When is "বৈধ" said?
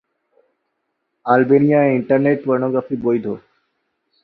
3.03-3.25